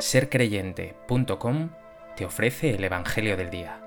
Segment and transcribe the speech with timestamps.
[0.00, 1.70] sercreyente.com
[2.16, 3.80] te ofrece el Evangelio del Día.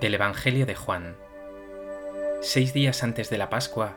[0.00, 1.16] Del Evangelio de Juan.
[2.40, 3.96] Seis días antes de la Pascua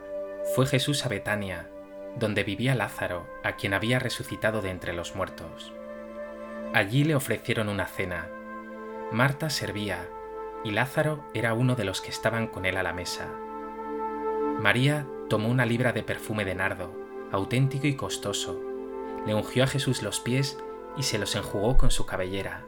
[0.54, 1.68] fue Jesús a Betania,
[2.16, 5.72] donde vivía Lázaro, a quien había resucitado de entre los muertos.
[6.74, 8.28] Allí le ofrecieron una cena.
[9.12, 10.08] Marta servía
[10.64, 13.28] y Lázaro era uno de los que estaban con él a la mesa.
[14.60, 16.92] María tomó una libra de perfume de nardo,
[17.30, 18.60] auténtico y costoso,
[19.26, 20.58] le ungió a Jesús los pies
[20.96, 22.64] y se los enjugó con su cabellera.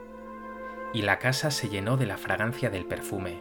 [0.92, 3.40] Y la casa se llenó de la fragancia del perfume.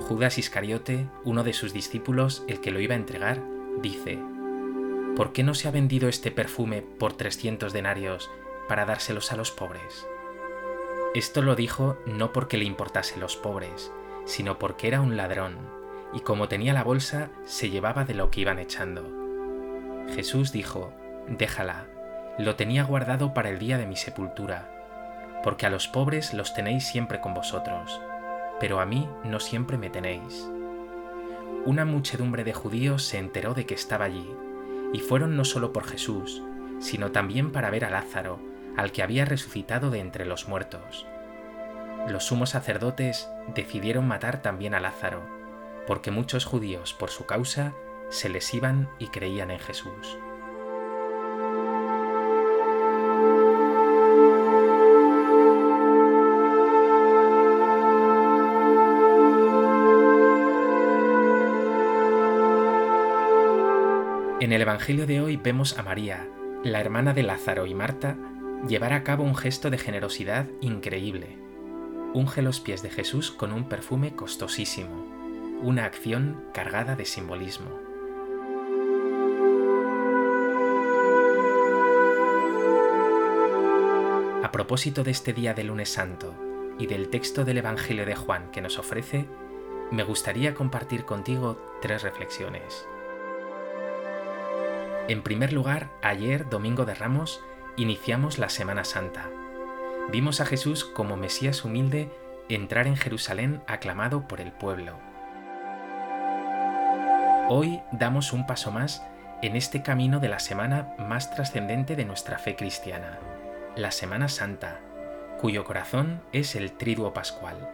[0.00, 3.42] Judas Iscariote, uno de sus discípulos, el que lo iba a entregar,
[3.80, 4.18] dice,
[5.16, 8.30] ¿Por qué no se ha vendido este perfume por 300 denarios
[8.72, 10.08] para dárselos a los pobres.
[11.14, 13.92] Esto lo dijo no porque le importase los pobres,
[14.24, 15.58] sino porque era un ladrón,
[16.14, 19.04] y como tenía la bolsa, se llevaba de lo que iban echando.
[20.14, 20.90] Jesús dijo,
[21.28, 21.84] Déjala,
[22.38, 24.70] lo tenía guardado para el día de mi sepultura,
[25.44, 28.00] porque a los pobres los tenéis siempre con vosotros,
[28.58, 30.48] pero a mí no siempre me tenéis.
[31.66, 34.34] Una muchedumbre de judíos se enteró de que estaba allí,
[34.94, 36.42] y fueron no solo por Jesús,
[36.78, 41.06] sino también para ver a Lázaro, al que había resucitado de entre los muertos.
[42.08, 45.22] Los sumos sacerdotes decidieron matar también a Lázaro,
[45.86, 47.74] porque muchos judíos por su causa
[48.10, 50.18] se les iban y creían en Jesús.
[64.40, 66.26] En el Evangelio de hoy vemos a María,
[66.64, 68.16] la hermana de Lázaro y Marta,
[68.66, 71.36] llevar a cabo un gesto de generosidad increíble.
[72.14, 75.06] Unge los pies de Jesús con un perfume costosísimo,
[75.62, 77.70] una acción cargada de simbolismo.
[84.44, 86.34] A propósito de este día de lunes santo
[86.78, 89.26] y del texto del Evangelio de Juan que nos ofrece,
[89.90, 92.86] me gustaría compartir contigo tres reflexiones.
[95.08, 97.42] En primer lugar, ayer, domingo de Ramos,
[97.76, 99.30] iniciamos la Semana Santa.
[100.10, 102.10] Vimos a Jesús como Mesías humilde
[102.48, 104.98] entrar en Jerusalén aclamado por el pueblo.
[107.48, 109.02] Hoy damos un paso más
[109.42, 113.18] en este camino de la semana más trascendente de nuestra fe cristiana,
[113.74, 114.80] la Semana Santa,
[115.40, 117.70] cuyo corazón es el Triduo Pascual,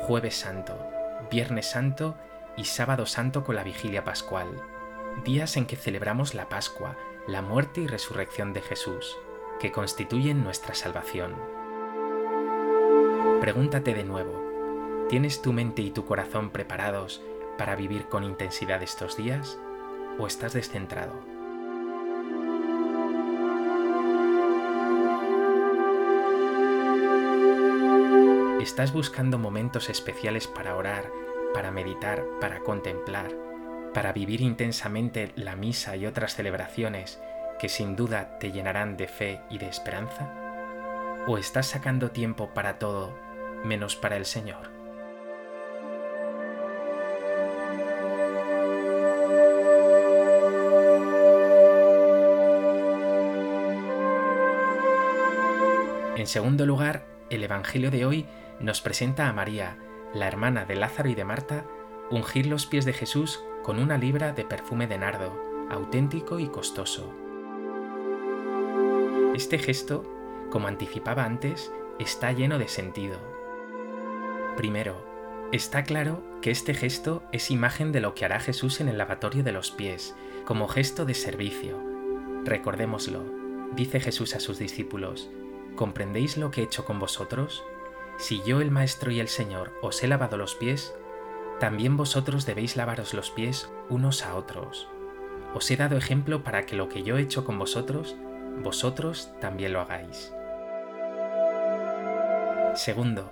[0.00, 0.90] Jueves Santo,
[1.30, 2.16] Viernes Santo
[2.56, 4.48] y Sábado Santo con la Vigilia Pascual,
[5.24, 6.96] días en que celebramos la Pascua,
[7.26, 9.16] la muerte y resurrección de Jesús
[9.60, 11.34] que constituyen nuestra salvación.
[13.40, 17.22] Pregúntate de nuevo, ¿tienes tu mente y tu corazón preparados
[17.58, 19.58] para vivir con intensidad estos días
[20.18, 21.14] o estás descentrado?
[28.60, 31.10] ¿Estás buscando momentos especiales para orar,
[31.54, 33.30] para meditar, para contemplar,
[33.94, 37.20] para vivir intensamente la misa y otras celebraciones
[37.58, 40.30] que sin duda te llenarán de fe y de esperanza?
[41.26, 43.18] ¿O estás sacando tiempo para todo
[43.64, 44.70] menos para el Señor?
[56.16, 58.26] En segundo lugar, el Evangelio de hoy
[58.58, 59.76] nos presenta a María,
[60.14, 61.64] la hermana de Lázaro y de Marta,
[62.10, 65.36] ungir los pies de Jesús con una libra de perfume de nardo,
[65.70, 67.25] auténtico y costoso.
[69.36, 70.02] Este gesto,
[70.48, 73.18] como anticipaba antes, está lleno de sentido.
[74.56, 75.04] Primero,
[75.52, 79.44] está claro que este gesto es imagen de lo que hará Jesús en el lavatorio
[79.44, 81.78] de los pies, como gesto de servicio.
[82.44, 83.24] Recordémoslo,
[83.74, 85.28] dice Jesús a sus discípulos,
[85.74, 87.62] ¿comprendéis lo que he hecho con vosotros?
[88.16, 90.94] Si yo el Maestro y el Señor os he lavado los pies,
[91.60, 94.88] también vosotros debéis lavaros los pies unos a otros.
[95.52, 98.16] Os he dado ejemplo para que lo que yo he hecho con vosotros,
[98.62, 100.32] vosotros también lo hagáis.
[102.74, 103.30] Segundo,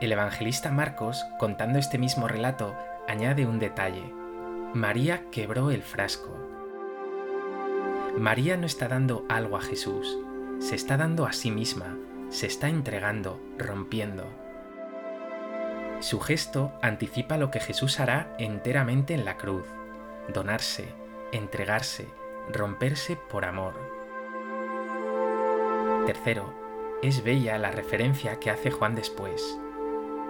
[0.00, 2.74] el evangelista Marcos, contando este mismo relato,
[3.06, 4.12] añade un detalle.
[4.72, 6.36] María quebró el frasco.
[8.16, 10.18] María no está dando algo a Jesús,
[10.58, 11.96] se está dando a sí misma,
[12.30, 14.24] se está entregando, rompiendo.
[16.00, 19.66] Su gesto anticipa lo que Jesús hará enteramente en la cruz,
[20.32, 20.88] donarse,
[21.32, 22.06] entregarse,
[22.52, 23.97] romperse por amor.
[26.08, 26.54] Tercero,
[27.02, 29.60] Es bella la referencia que hace Juan después,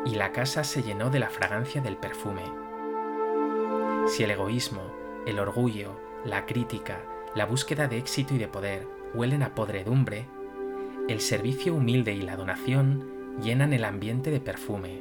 [0.04, 2.42] y la casa se llenó de la fragancia del perfume.
[4.08, 4.82] Si el egoísmo,
[5.25, 5.92] el orgullo,
[6.25, 7.04] la crítica,
[7.36, 10.26] la búsqueda de éxito y de poder huelen a podredumbre,
[11.06, 15.00] el servicio humilde y la donación llenan el ambiente de perfume.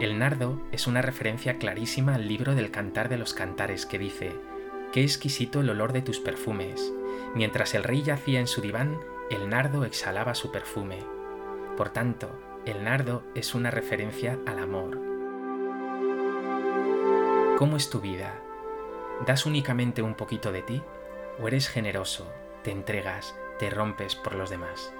[0.00, 4.32] El nardo es una referencia clarísima al libro del Cantar de los Cantares que dice,
[4.96, 6.90] Qué exquisito el olor de tus perfumes.
[7.34, 8.98] Mientras el rey yacía en su diván,
[9.28, 11.00] el nardo exhalaba su perfume.
[11.76, 12.30] Por tanto,
[12.64, 14.98] el nardo es una referencia al amor.
[17.58, 18.40] ¿Cómo es tu vida?
[19.26, 20.82] ¿Das únicamente un poquito de ti?
[21.42, 22.32] ¿O eres generoso,
[22.62, 24.94] te entregas, te rompes por los demás?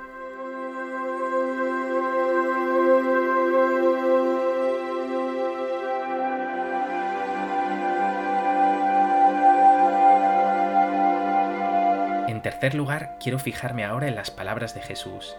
[12.46, 15.34] Tercer lugar, quiero fijarme ahora en las palabras de Jesús.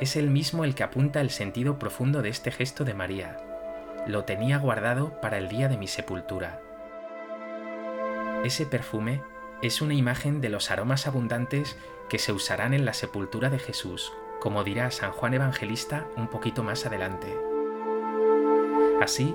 [0.00, 3.36] Es el mismo el que apunta el sentido profundo de este gesto de María.
[4.06, 6.60] Lo tenía guardado para el día de mi sepultura.
[8.44, 9.22] Ese perfume
[9.60, 11.76] es una imagen de los aromas abundantes
[12.08, 16.62] que se usarán en la sepultura de Jesús, como dirá San Juan Evangelista un poquito
[16.62, 17.26] más adelante.
[19.02, 19.34] Así,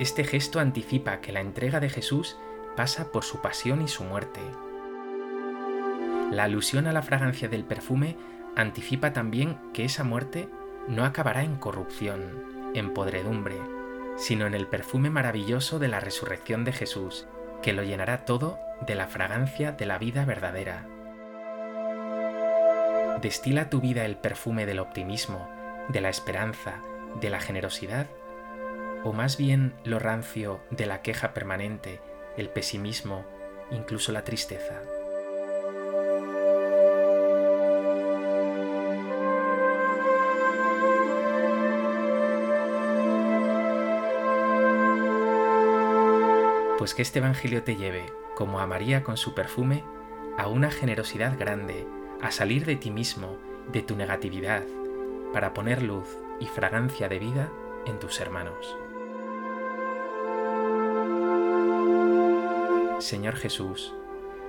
[0.00, 2.36] este gesto anticipa que la entrega de Jesús
[2.74, 4.40] pasa por su pasión y su muerte.
[6.30, 8.16] La alusión a la fragancia del perfume
[8.54, 10.48] anticipa también que esa muerte
[10.86, 13.56] no acabará en corrupción, en podredumbre,
[14.16, 17.26] sino en el perfume maravilloso de la resurrección de Jesús,
[17.62, 20.86] que lo llenará todo de la fragancia de la vida verdadera.
[23.22, 25.48] ¿Destila tu vida el perfume del optimismo,
[25.88, 26.82] de la esperanza,
[27.20, 28.06] de la generosidad?
[29.02, 32.00] ¿O más bien lo rancio de la queja permanente,
[32.36, 33.24] el pesimismo,
[33.70, 34.82] incluso la tristeza?
[46.78, 49.82] Pues que este Evangelio te lleve, como a María con su perfume,
[50.36, 51.84] a una generosidad grande,
[52.22, 53.36] a salir de ti mismo,
[53.72, 54.62] de tu negatividad,
[55.32, 56.06] para poner luz
[56.38, 57.50] y fragancia de vida
[57.84, 58.76] en tus hermanos.
[63.00, 63.92] Señor Jesús,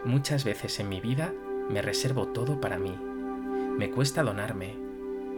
[0.05, 1.33] muchas veces en mi vida
[1.67, 2.95] me reservo todo para mí.
[3.75, 4.75] Me cuesta donarme,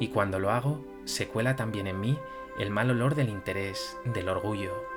[0.02, 2.20] y cuando lo hago, se cuela también en mí
[2.60, 4.91] el mal olor del interés, del orgullo,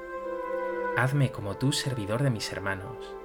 [0.96, 3.16] Hazme como tú, servidor de mis hermanos.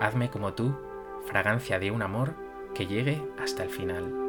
[0.00, 0.76] Hazme como tú,
[1.24, 2.34] fragancia de un amor
[2.74, 4.21] que llegue hasta el final.